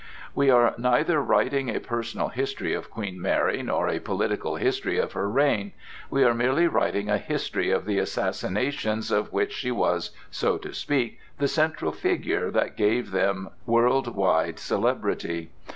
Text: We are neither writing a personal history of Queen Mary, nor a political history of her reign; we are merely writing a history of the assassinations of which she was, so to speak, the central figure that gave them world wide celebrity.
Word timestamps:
We 0.33 0.49
are 0.49 0.73
neither 0.79 1.21
writing 1.21 1.69
a 1.69 1.79
personal 1.79 2.29
history 2.29 2.73
of 2.73 2.89
Queen 2.89 3.21
Mary, 3.21 3.61
nor 3.61 3.87
a 3.87 3.99
political 3.99 4.55
history 4.55 4.97
of 4.97 5.11
her 5.11 5.29
reign; 5.29 5.73
we 6.09 6.23
are 6.23 6.33
merely 6.33 6.65
writing 6.65 7.07
a 7.07 7.19
history 7.19 7.69
of 7.69 7.85
the 7.85 7.99
assassinations 7.99 9.11
of 9.11 9.31
which 9.31 9.53
she 9.53 9.69
was, 9.69 10.09
so 10.31 10.57
to 10.57 10.73
speak, 10.73 11.19
the 11.37 11.47
central 11.47 11.91
figure 11.91 12.49
that 12.49 12.75
gave 12.77 13.11
them 13.11 13.49
world 13.67 14.15
wide 14.15 14.57
celebrity. 14.57 15.51